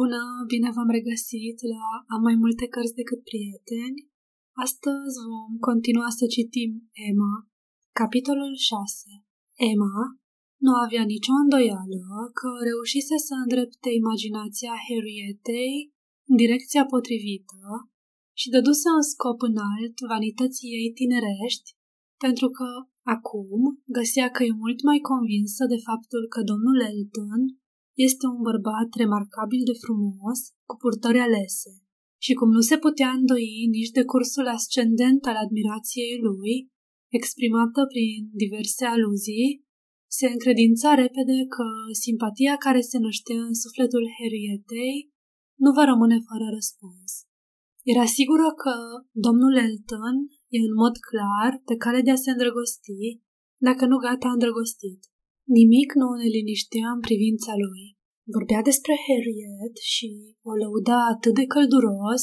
[0.00, 0.22] Bună,
[0.52, 3.98] bine v-am regăsit la Am mai multe cărți decât prieteni.
[4.64, 6.70] Astăzi vom continua să citim
[7.10, 7.34] Emma,
[8.00, 9.10] capitolul 6.
[9.72, 9.98] Emma
[10.64, 12.04] nu avea nicio îndoială
[12.38, 15.74] că reușise să îndrepte imaginația Harrietei
[16.30, 17.60] în direcția potrivită
[18.40, 21.68] și dăduse un scop înalt vanității ei tinerești,
[22.24, 22.68] pentru că
[23.14, 23.62] acum
[23.98, 27.42] găsea că e mult mai convinsă de faptul că domnul Elton
[28.06, 31.72] este un bărbat remarcabil de frumos, cu purtări alese.
[32.24, 36.54] Și cum nu se putea îndoi nici de cursul ascendent al admirației lui,
[37.18, 39.50] exprimată prin diverse aluzii,
[40.18, 41.66] se încredința repede că
[42.04, 44.96] simpatia care se năștea în sufletul Harrietei
[45.64, 47.10] nu va rămâne fără răspuns.
[47.92, 48.74] Era sigură că
[49.26, 50.16] domnul Elton
[50.56, 53.20] e în mod clar pe cale de a se îndrăgosti,
[53.68, 55.00] dacă nu gata îndrăgostit.
[55.44, 57.84] Nimic nu ne liniștea în privința lui.
[58.34, 60.08] Vorbea despre Harriet și
[60.50, 62.22] o lăuda atât de călduros,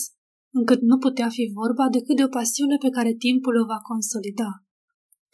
[0.58, 4.52] încât nu putea fi vorba decât de o pasiune pe care timpul o va consolida.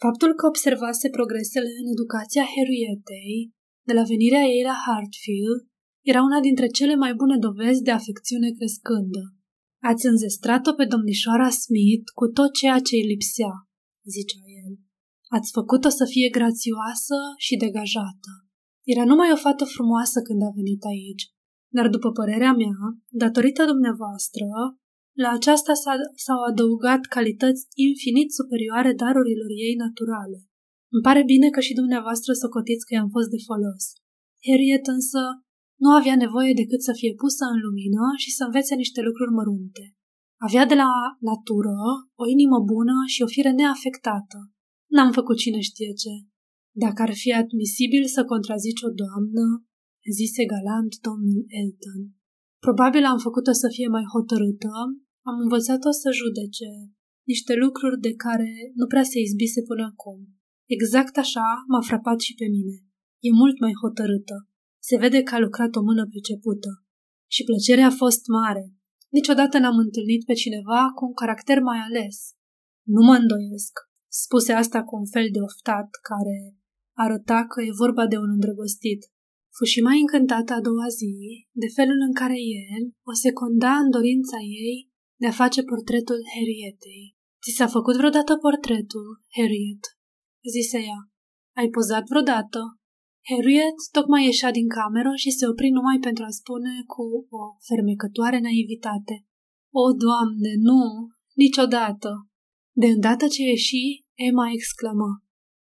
[0.04, 3.54] Faptul că observase progresele în educația Harrietei,
[3.88, 5.60] de la venirea ei la Hartfield,
[6.10, 9.22] era una dintre cele mai bune dovezi de afecțiune crescândă.
[9.90, 13.52] Ați înzestrat-o pe domnișoara Smith cu tot ceea ce îi lipsea,
[14.14, 14.45] zicea el.
[15.36, 18.30] Ați făcut-o să fie grațioasă și degajată.
[18.92, 21.24] Era numai o fată frumoasă când a venit aici,
[21.76, 22.78] dar după părerea mea,
[23.22, 24.46] datorită dumneavoastră,
[25.22, 25.72] la aceasta
[26.24, 30.38] s-au adăugat calități infinit superioare darurilor ei naturale.
[30.94, 33.84] Îmi pare bine că și dumneavoastră socotiți că i-am fost de folos.
[34.46, 35.20] Harriet însă
[35.84, 39.84] nu avea nevoie decât să fie pusă în lumină și să învețe niște lucruri mărunte.
[40.46, 40.90] Avea de la
[41.30, 41.76] natură
[42.22, 44.38] o inimă bună și o fire neafectată.
[44.96, 46.14] N-am făcut cine știe ce.
[46.84, 49.44] Dacă ar fi admisibil să contrazici o doamnă,
[50.18, 52.00] zise galant domnul Elton.
[52.66, 54.72] Probabil am făcut-o să fie mai hotărâtă,
[55.30, 56.70] am învățat-o să judece
[57.32, 60.18] niște lucruri de care nu prea se izbise până acum.
[60.76, 62.76] Exact așa m-a frapat și pe mine.
[63.26, 64.36] E mult mai hotărâtă.
[64.88, 66.70] Se vede că a lucrat o mână pricepută.
[67.34, 68.64] Și plăcerea a fost mare.
[69.18, 72.16] Niciodată n-am întâlnit pe cineva cu un caracter mai ales.
[72.94, 73.74] Nu mă îndoiesc.
[74.24, 76.36] Spuse asta cu un fel de oftat care
[77.04, 79.00] arăta că e vorba de un îndrăgostit.
[79.56, 81.14] Fu și mai încântată a doua zi
[81.62, 82.38] de felul în care
[82.68, 84.78] el o secunda în dorința ei
[85.20, 87.04] de a face portretul Harrietei.
[87.42, 89.06] Ți s-a făcut vreodată portretul,
[89.36, 89.84] Harriet?
[90.54, 91.00] zise ea.
[91.60, 92.60] Ai pozat vreodată?
[93.30, 97.04] Harriet tocmai ieșea din cameră și se opri numai pentru a spune cu
[97.40, 99.16] o fermecătoare naivitate.
[99.82, 100.80] O, Doamne, nu,
[101.42, 102.10] niciodată!
[102.82, 105.08] De îndată ce ieși, Emma exclamă.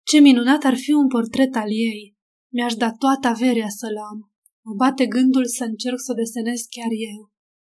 [0.09, 2.17] Ce minunat ar fi un portret al ei!
[2.53, 4.19] Mi-aș da toată averea să-l am.
[4.65, 7.19] Mă bate gândul să încerc să o desenez chiar eu.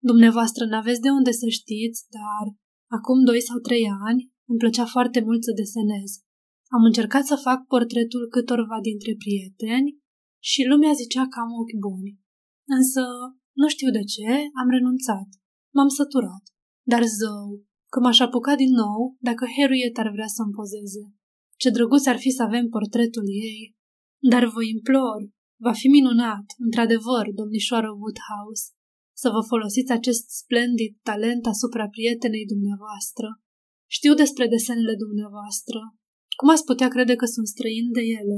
[0.09, 2.45] Dumneavoastră n-aveți de unde să știți, dar
[2.97, 6.09] acum doi sau trei ani îmi plăcea foarte mult să desenez.
[6.75, 9.89] Am încercat să fac portretul câtorva dintre prieteni
[10.49, 12.11] și lumea zicea că am ochi buni.
[12.77, 13.03] Însă,
[13.61, 14.29] nu știu de ce,
[14.61, 15.29] am renunțat.
[15.75, 16.43] M-am săturat.
[16.91, 17.66] Dar zău,
[17.97, 18.99] că m-aș apuca din nou
[19.29, 21.03] dacă Harriet ar vrea să-mi pozeze.
[21.61, 23.61] Ce drăguț ar fi să avem portretul ei.
[24.31, 25.19] Dar vă implor,
[25.65, 28.65] va fi minunat, într-adevăr, domnișoară Woodhouse,
[29.21, 33.27] să vă folosiți acest splendid talent asupra prietenei dumneavoastră.
[33.97, 35.79] Știu despre desenele dumneavoastră.
[36.39, 38.37] Cum ați putea crede că sunt străin de ele?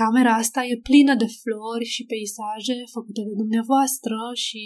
[0.00, 4.16] Camera asta e plină de flori și peisaje făcute de dumneavoastră
[4.46, 4.62] și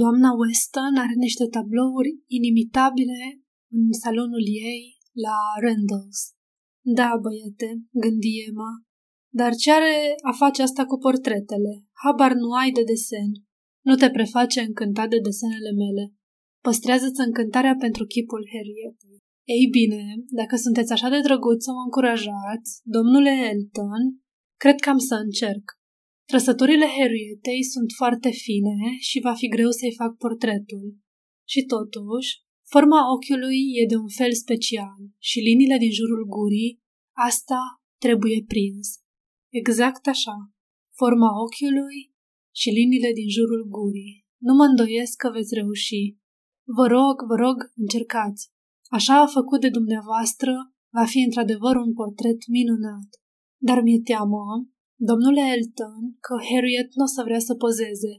[0.00, 3.20] doamna Weston are niște tablouri inimitabile
[3.76, 4.82] în salonul ei
[5.24, 6.20] la Randalls.
[6.98, 7.68] Da, băiete,
[8.02, 8.72] gândi Emma,
[9.40, 9.96] dar ce are
[10.30, 11.72] a face asta cu portretele?
[12.02, 13.30] Habar nu ai de desen.
[13.88, 16.04] Nu te preface încântat de desenele mele.
[16.66, 19.16] Păstrează-ți încântarea pentru chipul Harrietei.
[19.56, 20.02] Ei bine,
[20.40, 24.02] dacă sunteți așa de drăguți să mă încurajați, domnule Elton,
[24.62, 25.77] cred că am să încerc.
[26.30, 28.76] Trăsăturile Harrietei sunt foarte fine
[29.08, 30.86] și va fi greu să-i fac portretul.
[31.52, 32.30] Și totuși,
[32.72, 34.98] forma ochiului e de un fel special
[35.28, 36.80] și liniile din jurul gurii,
[37.28, 37.60] asta
[38.04, 38.86] trebuie prins.
[39.60, 40.36] Exact așa.
[41.00, 41.98] Forma ochiului
[42.60, 44.16] și liniile din jurul gurii.
[44.46, 46.04] Nu mă îndoiesc că veți reuși.
[46.78, 48.42] Vă rog, vă rog, încercați.
[48.96, 50.52] Așa a făcut de dumneavoastră,
[50.96, 53.08] va fi într-adevăr un portret minunat.
[53.68, 54.44] Dar mi-e teamă,
[55.08, 58.12] domnule Elton, că Harriet nu o să vrea să pozeze.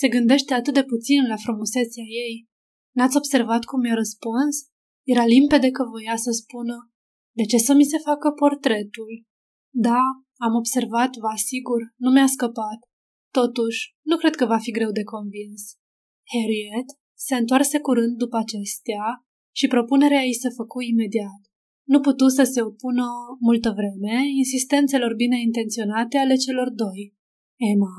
[0.00, 2.48] Se gândește atât de puțin la frumusețea ei.
[2.96, 4.54] N-ați observat cum mi-a răspuns?
[5.12, 6.76] Era limpede că voia să spună,
[7.38, 9.12] de ce să mi se facă portretul?
[9.74, 10.02] Da,
[10.46, 12.80] am observat, vă asigur, nu mi-a scăpat.
[13.38, 13.80] Totuși,
[14.10, 15.62] nu cred că va fi greu de convins.
[16.32, 19.04] Harriet se întoarse curând după acestea
[19.54, 21.42] și propunerea ei se făcu imediat.
[21.92, 23.06] Nu putu să se opună
[23.48, 27.00] multă vreme insistențelor bine intenționate ale celor doi.
[27.72, 27.98] Emma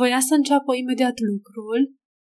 [0.00, 1.80] voia să înceapă imediat lucrul,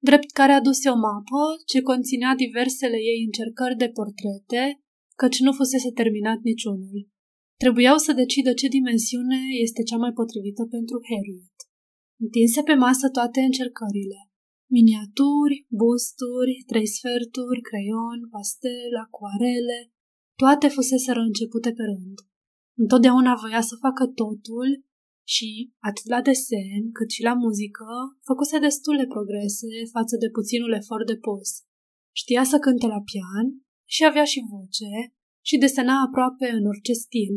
[0.09, 4.62] drept care aduse o mapă ce conținea diversele ei încercări de portrete,
[5.21, 6.99] căci nu fusese terminat niciunul.
[7.62, 11.59] Trebuiau să decidă ce dimensiune este cea mai potrivită pentru Harriet.
[12.25, 14.21] Întinse pe masă toate încercările.
[14.77, 19.79] Miniaturi, busturi, trei sferturi, creion, pastel, acuarele,
[20.43, 22.17] toate fuseseră începute pe rând.
[22.83, 24.69] Întotdeauna voia să facă totul
[25.35, 25.50] și,
[25.89, 27.89] atât la desen cât și la muzică,
[28.29, 31.50] făcuse destule progrese față de puținul efort de pus.
[32.21, 33.47] Știa să cânte la pian
[33.94, 34.93] și avea și voce
[35.49, 37.35] și desena aproape în orice stil,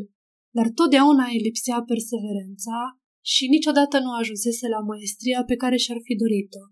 [0.58, 2.78] dar totdeauna îi lipsea perseverența
[3.32, 6.64] și niciodată nu ajunsese la maestria pe care și-ar fi dorit-o.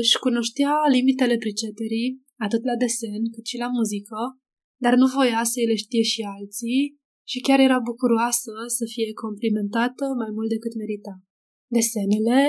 [0.00, 2.08] Își cunoștea limitele priceperii,
[2.46, 4.20] atât la desen cât și la muzică,
[4.84, 6.82] dar nu voia să le știe și alții
[7.30, 11.14] și chiar era bucuroasă să fie complimentată mai mult decât merita.
[11.76, 12.40] Desenele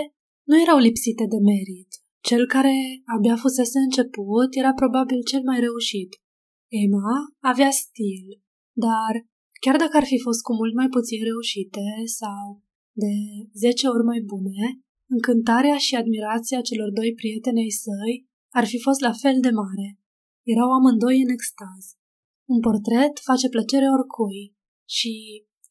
[0.50, 1.92] nu erau lipsite de merit.
[2.30, 2.75] Cel care
[3.16, 6.12] abia fusese început era probabil cel mai reușit.
[6.83, 7.13] Emma
[7.51, 8.25] avea stil,
[8.86, 9.13] dar
[9.63, 11.86] chiar dacă ar fi fost cu mult mai puțin reușite
[12.19, 12.45] sau
[13.01, 13.13] de
[13.63, 14.66] zece ori mai bune,
[15.16, 18.13] încântarea și admirația celor doi prietenei săi
[18.60, 19.88] ar fi fost la fel de mare.
[20.54, 21.83] Erau amândoi în extaz.
[22.50, 24.56] Un portret face plăcere oricui
[24.90, 25.12] și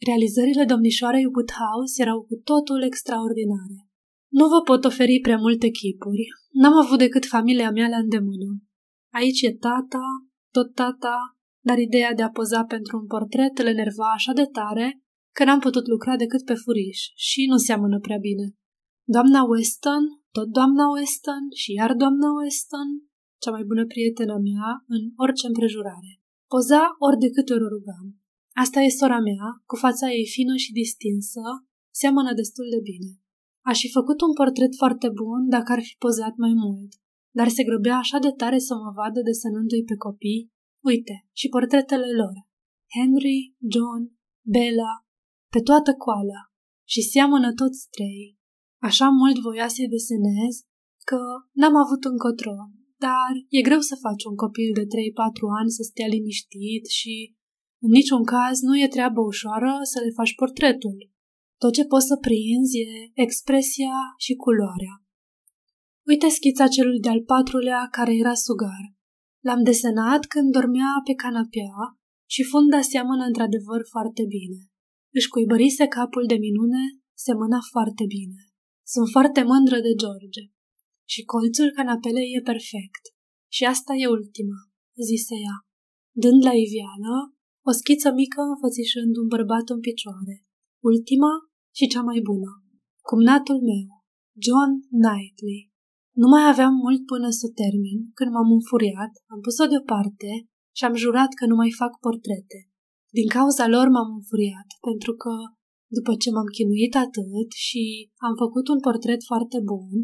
[0.06, 3.78] realizările domnișoarei Woodhouse erau cu totul extraordinare.
[4.38, 6.24] Nu vă pot oferi prea multe chipuri.
[6.60, 8.48] N-am avut decât familia mea la îndemână.
[9.12, 10.06] Aici e tata,
[10.50, 11.16] tot tata,
[11.68, 15.02] dar ideea de a poza pentru un portret le nerva așa de tare
[15.34, 18.46] că n-am putut lucra decât pe furiș și nu seamănă prea bine.
[19.04, 22.88] Doamna Weston, tot doamna Weston și iar doamna Weston,
[23.42, 26.19] cea mai bună prietena mea în orice împrejurare.
[26.52, 28.06] Poza ori de câte ori o rugam.
[28.62, 31.44] Asta e sora mea, cu fața ei fină și distinsă,
[32.00, 33.12] seamănă destul de bine.
[33.70, 36.90] Aș fi făcut un portret foarte bun dacă ar fi pozat mai mult,
[37.38, 40.50] dar se grăbea așa de tare să mă vadă desenându-i pe copii.
[40.90, 42.36] Uite, și portretele lor.
[42.96, 43.38] Henry,
[43.72, 44.02] John,
[44.52, 44.92] Bella,
[45.52, 46.40] pe toată coala.
[46.92, 48.38] Și seamănă toți trei.
[48.88, 50.54] Așa mult voia să-i desenez
[51.08, 51.20] că
[51.58, 52.56] n-am avut încotro
[53.06, 54.86] dar e greu să faci un copil de 3-4
[55.60, 57.14] ani să stea liniștit și
[57.84, 60.98] în niciun caz nu e treabă ușoară să le faci portretul.
[61.62, 62.90] Tot ce poți să prinzi e
[63.26, 64.94] expresia și culoarea.
[66.10, 68.84] Uite schița celui de-al patrulea care era sugar.
[69.46, 71.80] L-am desenat când dormea pe canapea
[72.34, 74.60] și funda seamănă într-adevăr foarte bine.
[75.18, 76.82] Își cuibărise capul de minune,
[77.24, 78.40] semăna foarte bine.
[78.92, 80.42] Sunt foarte mândră de George
[81.12, 83.04] și colțul canapelei e perfect.
[83.56, 84.60] Și asta e ultima,
[85.08, 85.56] zise ea,
[86.22, 87.14] dând la ivială
[87.68, 90.36] o schiță mică înfățișând un bărbat în picioare.
[90.90, 91.32] Ultima
[91.78, 92.50] și cea mai bună.
[93.08, 93.88] Cumnatul meu,
[94.46, 95.62] John Knightley.
[96.20, 100.30] Nu mai aveam mult până să termin, când m-am înfuriat, am pus-o deoparte
[100.76, 102.58] și am jurat că nu mai fac portrete.
[103.18, 105.32] Din cauza lor m-am înfuriat, pentru că,
[105.96, 107.82] după ce m-am chinuit atât și
[108.26, 109.96] am făcut un portret foarte bun,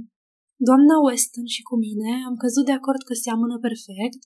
[0.68, 4.20] Doamna Weston și cu mine am căzut de acord că seamănă perfect,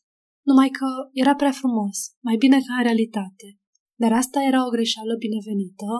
[0.48, 0.88] numai că
[1.22, 3.48] era prea frumos, mai bine ca în realitate.
[4.02, 5.90] Dar asta era o greșeală binevenită.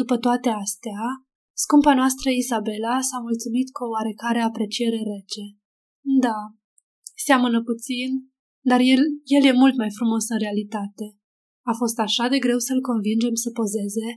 [0.00, 1.02] După toate astea,
[1.62, 5.44] scumpa noastră Isabela s-a mulțumit cu o oarecare apreciere rece.
[6.24, 6.38] Da,
[7.26, 8.10] seamănă puțin,
[8.70, 9.02] dar el,
[9.36, 11.06] el e mult mai frumos în realitate.
[11.70, 14.08] A fost așa de greu să-l convingem să pozeze,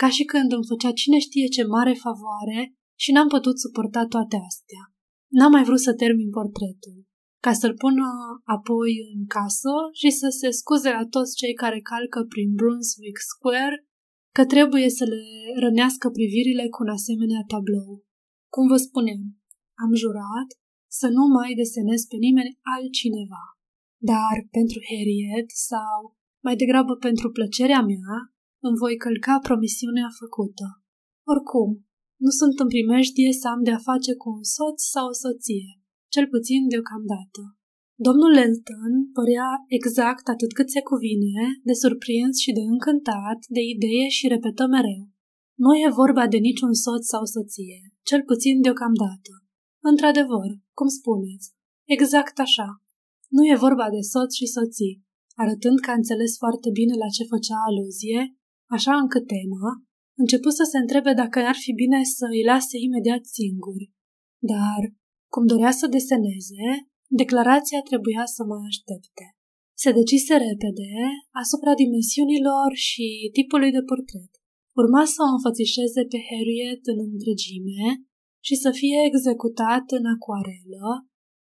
[0.00, 2.60] ca și când îmi făcea cine știe ce mare favoare
[3.02, 4.82] și n-am putut suporta toate astea.
[5.36, 6.98] N-am mai vrut să termin portretul,
[7.44, 8.08] ca să-l pună
[8.56, 13.76] apoi în casă și să se scuze la toți cei care calcă prin Brunswick Square
[14.36, 15.22] că trebuie să le
[15.64, 17.90] rănească privirile cu un asemenea tablou.
[18.54, 19.22] Cum vă spuneam,
[19.84, 20.48] am jurat
[21.00, 23.44] să nu mai desenez pe nimeni altcineva.
[24.10, 26.00] Dar pentru Harriet sau,
[26.46, 28.14] mai degrabă pentru plăcerea mea,
[28.66, 30.66] îmi voi călca promisiunea făcută.
[31.32, 31.68] Oricum,
[32.24, 35.68] nu sunt în primejdie să am de-a face cu un soț sau o soție,
[36.14, 37.42] cel puțin deocamdată.
[38.06, 39.48] Domnul Elton părea
[39.78, 45.02] exact atât cât se cuvine, de surprins și de încântat de idee și repetă mereu.
[45.64, 49.32] Nu e vorba de niciun soț sau soție, cel puțin deocamdată.
[49.90, 51.46] Într-adevăr, cum spuneți,
[51.96, 52.68] exact așa.
[53.36, 54.94] Nu e vorba de soț și soții,
[55.42, 58.20] arătând că a înțeles foarte bine la ce făcea aluzie,
[58.76, 59.70] așa încât tema,
[60.22, 63.86] început să se întrebe dacă n-ar fi bine să îi lase imediat singuri.
[64.52, 64.80] Dar,
[65.32, 66.66] cum dorea să deseneze,
[67.22, 69.24] declarația trebuia să mai aștepte.
[69.82, 70.92] Se decise repede
[71.42, 74.32] asupra dimensiunilor și tipului de portret.
[74.80, 77.86] Urma să o înfățișeze pe Harriet în întregime
[78.46, 80.86] și să fie executat în acuarelă,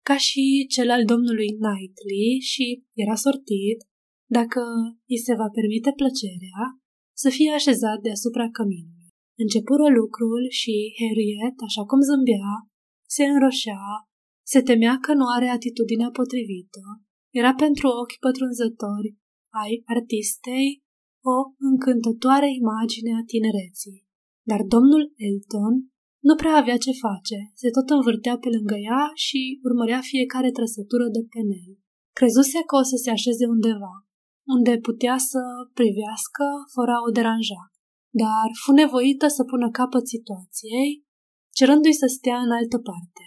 [0.07, 0.43] ca și
[0.73, 2.65] cel al domnului Knightley și
[3.03, 3.79] era sortit,
[4.37, 4.61] dacă
[5.11, 6.59] îi se va permite plăcerea,
[7.21, 9.09] să fie așezat deasupra căminului.
[9.43, 12.51] Începură lucrul și Harriet, așa cum zâmbea,
[13.15, 13.83] se înroșea,
[14.51, 16.83] se temea că nu are atitudinea potrivită.
[17.39, 19.09] Era pentru ochi pătrunzători
[19.63, 20.67] ai artistei
[21.33, 21.37] o
[21.69, 23.99] încântătoare imagine a tinereții.
[24.49, 25.73] Dar domnul Elton
[26.27, 31.05] nu prea avea ce face, se tot învârtea pe lângă ea și urmărea fiecare trăsătură
[31.15, 31.71] de penel.
[32.17, 33.93] Crezuse că o să se așeze undeva,
[34.55, 35.41] unde putea să
[35.79, 37.61] privească fără a o deranja,
[38.23, 40.89] dar fu nevoită să pună capăt situației,
[41.57, 43.25] cerându-i să stea în altă parte.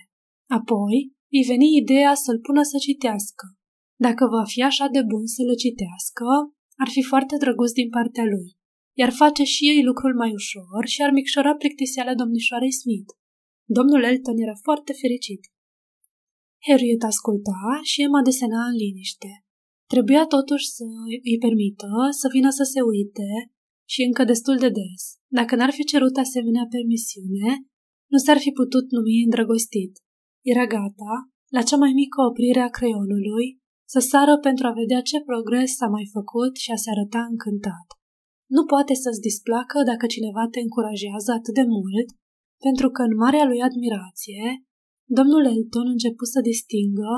[0.58, 0.96] Apoi
[1.36, 3.44] îi veni ideea să-l pună să citească.
[4.06, 6.26] Dacă va fi așa de bun să le citească,
[6.82, 8.48] ar fi foarte drăguț din partea lui,
[9.00, 13.10] iar face și ei lucrul mai ușor și ar micșora plictiseala domnișoarei Smith.
[13.76, 15.42] Domnul Elton era foarte fericit.
[16.66, 19.44] Harriet asculta și Emma desena în liniște.
[19.92, 20.84] Trebuia totuși să
[21.30, 23.30] îi permită să vină să se uite
[23.92, 25.02] și încă destul de des.
[25.38, 27.50] Dacă n-ar fi cerut asemenea permisiune,
[28.12, 29.92] nu s-ar fi putut numi îndrăgostit.
[30.52, 31.12] Era gata,
[31.56, 33.46] la cea mai mică oprire a creionului,
[33.92, 37.86] să sară pentru a vedea ce progres s-a mai făcut și a se arăta încântat.
[38.56, 42.08] Nu poate să-ți displacă dacă cineva te încurajează atât de mult,
[42.66, 44.42] pentru că în marea lui admirație,
[45.18, 47.10] domnul Elton început să distingă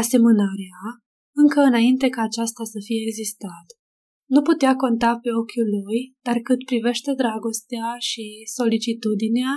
[0.00, 0.78] asemănarea
[1.42, 3.66] încă înainte ca aceasta să fie existat.
[4.34, 8.24] Nu putea conta pe ochiul lui, dar cât privește dragostea și
[8.58, 9.52] solicitudinea,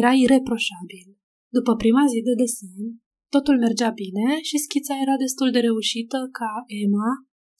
[0.00, 1.08] era ireproșabil.
[1.56, 2.84] După prima zi de desen,
[3.34, 6.50] totul mergea bine și schița era destul de reușită ca
[6.82, 7.12] Emma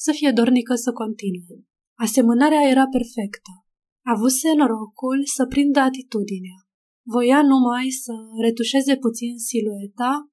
[0.05, 1.57] să fie dornică să continue.
[2.05, 3.53] Asemănarea era perfectă.
[4.15, 6.59] Avuse norocul să prindă atitudinea.
[7.15, 8.13] Voia numai să
[8.45, 10.32] retușeze puțin silueta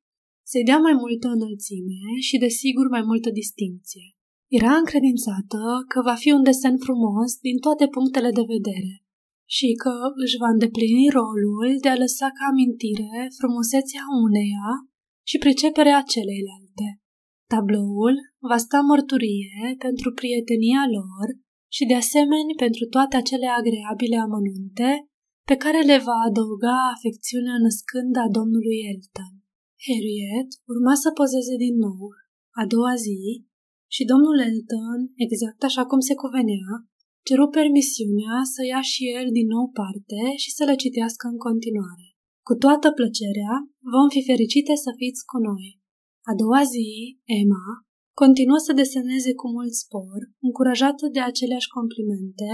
[0.49, 4.07] să-i dea mai multă înălțime și, desigur, mai multă distinție.
[4.59, 8.93] Era încredințată că va fi un desen frumos din toate punctele de vedere
[9.55, 14.69] și că își va îndeplini rolul de a lăsa ca amintire frumusețea uneia
[15.29, 16.87] și priceperea celeilalte.
[17.51, 18.15] Tabloul
[18.49, 21.27] va sta mărturie pentru prietenia lor
[21.75, 24.89] și de asemenea pentru toate acele agreabile amănunte
[25.49, 29.33] pe care le va adăuga afecțiunea născând a domnului Elton.
[29.85, 32.01] Harriet urma să pozeze din nou,
[32.61, 33.19] a doua zi,
[33.95, 36.69] și domnul Elton, exact așa cum se cuvenea,
[37.27, 42.07] ceru permisiunea să ia și el din nou parte și să le citească în continuare.
[42.47, 43.53] Cu toată plăcerea,
[43.93, 45.67] vom fi fericite să fiți cu noi.
[46.31, 46.89] A doua zi,
[47.39, 47.67] Emma
[48.21, 52.49] continuă să deseneze cu mult spor, încurajată de aceleași complimente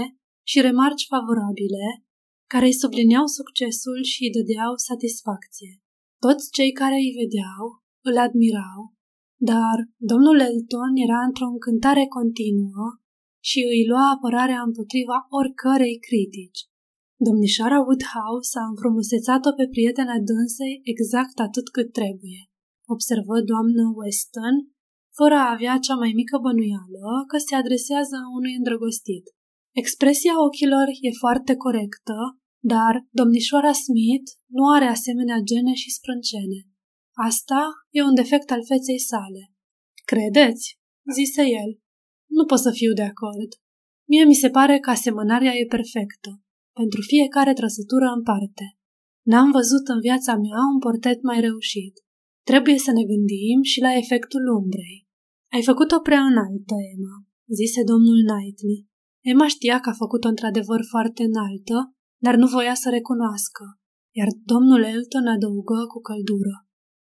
[0.50, 1.86] și remarci favorabile,
[2.52, 5.72] care îi sublineau succesul și îi dădeau satisfacție.
[6.24, 7.64] Toți cei care îi vedeau
[8.08, 8.80] îl admirau,
[9.50, 9.76] dar
[10.10, 12.86] domnul Elton era într-o încântare continuă
[13.48, 16.60] și îi lua apărarea împotriva oricărei critici.
[17.26, 22.40] Domnișoara Woodhouse a înfrumusețat-o pe prietena dânsei exact atât cât trebuie,
[22.94, 24.56] observă doamnă Weston,
[25.18, 29.26] fără a avea cea mai mică bănuială că se adresează unui îndrăgostit.
[29.82, 32.16] Expresia ochilor e foarte corectă
[32.58, 36.60] dar domnișoara Smith nu are asemenea gene și sprâncene.
[37.28, 39.42] Asta e un defect al feței sale.
[40.04, 40.78] Credeți?
[41.14, 41.70] zise el.
[42.36, 43.50] Nu pot să fiu de acord.
[44.08, 46.30] Mie mi se pare că asemănarea e perfectă,
[46.80, 48.66] pentru fiecare trăsătură în parte.
[49.30, 51.94] N-am văzut în viața mea un portret mai reușit.
[52.50, 55.06] Trebuie să ne gândim și la efectul umbrei.
[55.54, 57.16] Ai făcut-o prea înaltă, Emma,
[57.58, 58.80] zise domnul Knightley.
[59.32, 63.64] Emma știa că a făcut-o într-adevăr foarte înaltă dar nu voia să recunoască,
[64.14, 66.56] iar domnul Elton adăugă cu căldură.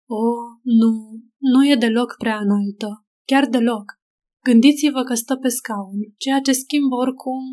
[0.10, 0.24] O,
[0.62, 0.91] nu,
[1.38, 3.86] nu e deloc prea înaltă, chiar deloc.
[4.43, 7.43] Gândiți-vă că stă pe scaun, ceea ce schimbă oricum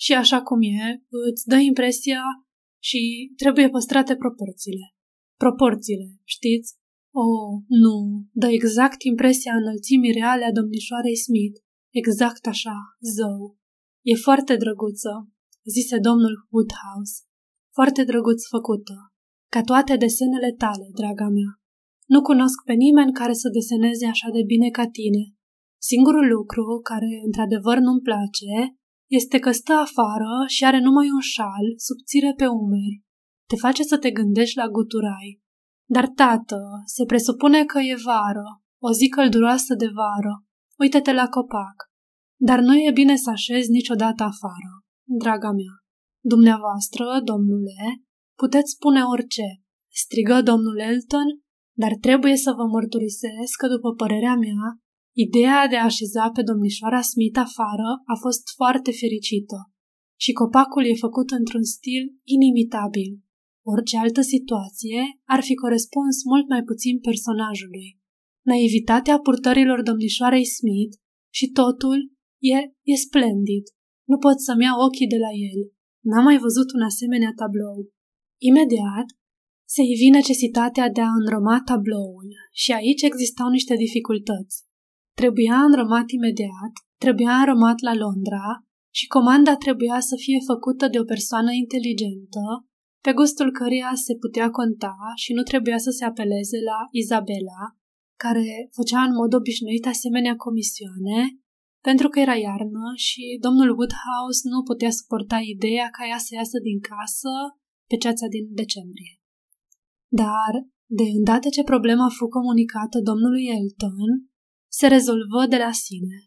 [0.00, 2.22] și așa cum e, îți dă impresia
[2.82, 4.94] și trebuie păstrate proporțiile.
[5.36, 6.76] Proporțiile, știți?
[7.14, 7.26] O,
[7.66, 11.58] nu, dă exact impresia înălțimii reale a domnișoarei Smith.
[11.90, 12.76] Exact așa,
[13.16, 13.58] zău.
[14.02, 15.32] E foarte drăguță,
[15.74, 17.16] zise domnul Woodhouse.
[17.76, 18.94] Foarte drăguț făcută,
[19.54, 21.50] ca toate desenele tale, draga mea.
[22.14, 25.22] Nu cunosc pe nimeni care să deseneze așa de bine ca tine.
[25.80, 28.52] Singurul lucru care într-adevăr nu-mi place
[29.20, 33.02] este că stă afară și are numai un șal subțire pe umeri.
[33.48, 35.40] Te face să te gândești la guturai.
[35.90, 38.48] Dar, tată, se presupune că e vară,
[38.82, 40.44] o zi călduroasă de vară.
[40.78, 41.76] Uită-te la copac.
[42.40, 44.72] Dar nu e bine să așezi niciodată afară,
[45.22, 45.74] draga mea.
[46.32, 47.80] Dumneavoastră, domnule,
[48.40, 49.46] puteți spune orice,
[50.00, 51.28] strigă domnul Elton,
[51.82, 54.64] dar trebuie să vă mărturisesc că, după părerea mea,
[55.26, 59.58] ideea de a așeza pe domnișoara Smith afară a fost foarte fericită
[60.24, 62.02] și copacul e făcut într-un stil
[62.36, 63.10] inimitabil.
[63.72, 65.00] Orice altă situație
[65.34, 67.98] ar fi corespuns mult mai puțin personajului.
[68.44, 70.94] Naivitatea purtărilor domnișoarei Smith
[71.32, 71.98] și totul
[72.38, 72.58] e,
[72.92, 73.64] e splendid.
[74.10, 75.60] Nu pot să-mi iau ochii de la el.
[76.08, 77.78] N-am mai văzut un asemenea tablou.
[78.50, 79.08] Imediat,
[79.74, 82.30] se ivi necesitatea de a înrăma tabloul
[82.62, 84.56] și aici existau niște dificultăți.
[85.20, 86.72] Trebuia înrămat imediat,
[87.04, 88.46] trebuia înrămat la Londra
[88.98, 92.44] și comanda trebuia să fie făcută de o persoană inteligentă,
[93.04, 97.62] pe gustul căreia se putea conta și nu trebuia să se apeleze la Izabela,
[98.24, 101.20] care făcea în mod obișnuit asemenea comisioane,
[101.88, 106.56] pentru că era iarnă și domnul Woodhouse nu putea suporta ideea ca ea să iasă
[106.68, 107.32] din casă
[107.90, 109.12] pe ceața din decembrie.
[110.22, 110.52] Dar,
[110.98, 114.10] de îndată ce problema fu comunicată domnului Elton,
[114.78, 116.18] se rezolvă de la sine.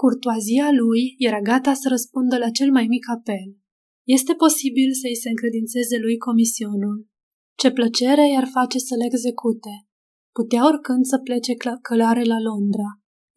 [0.00, 3.48] Curtoazia lui era gata să răspundă la cel mai mic apel.
[4.16, 6.96] Este posibil să-i se încredințeze lui comisionul.
[7.60, 9.74] Ce plăcere i-ar face să le execute.
[10.38, 11.52] Putea oricând să plece
[11.88, 12.88] călare la Londra.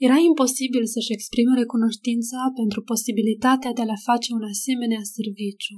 [0.08, 5.76] Era imposibil să-și exprime recunoștința pentru posibilitatea de a le face un asemenea serviciu.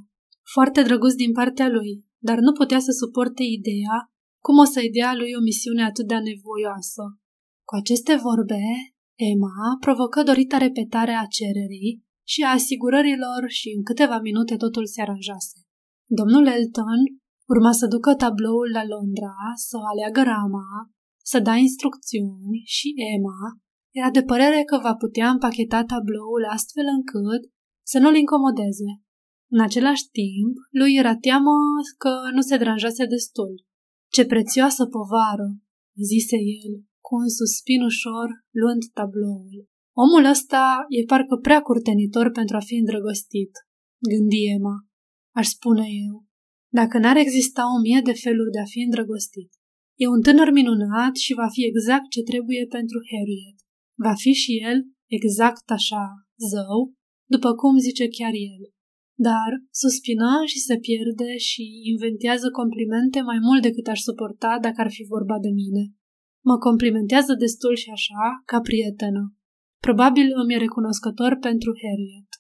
[0.56, 1.92] Foarte drăguț din partea lui,
[2.28, 3.98] dar nu putea să suporte ideea
[4.46, 7.04] cum o să-i dea lui o misiune atât de nevoioasă.
[7.68, 8.64] Cu aceste vorbe,
[9.32, 11.92] Emma provocă dorita repetare a cererii
[12.32, 15.58] și a asigurărilor și în câteva minute totul se aranjase.
[16.20, 17.02] Domnul Elton
[17.54, 19.36] urma să ducă tabloul la Londra,
[19.68, 20.70] să aleagă rama,
[21.32, 23.42] să da instrucțiuni și Emma
[24.00, 27.44] era de părere că va putea împacheta tabloul astfel încât
[27.92, 28.90] să nu-l incomodeze.
[29.54, 31.56] În același timp, lui era teamă
[31.98, 33.66] că nu se deranjase destul.
[34.16, 35.48] Ce prețioasă povară,
[36.12, 36.74] zise el,
[37.06, 38.28] cu un suspin ușor,
[38.60, 39.58] luând tabloul.
[40.04, 43.52] Omul ăsta e parcă prea curtenitor pentru a fi îndrăgostit,
[44.10, 44.78] gândi Emma.
[45.40, 46.26] Aș spune eu,
[46.80, 49.52] dacă n-ar exista o mie de feluri de a fi îndrăgostit.
[50.04, 53.58] E un tânăr minunat și va fi exact ce trebuie pentru Harriet.
[54.06, 54.78] Va fi și el
[55.18, 56.06] exact așa,
[56.52, 56.80] zău,
[57.34, 58.64] după cum zice chiar el.
[59.28, 64.92] Dar suspină și se pierde și inventează complimente mai mult decât aș suporta dacă ar
[64.96, 65.84] fi vorba de mine.
[66.50, 69.24] Mă complimentează destul și așa, ca prietenă.
[69.86, 72.31] Probabil îmi e recunoscător pentru Harriet.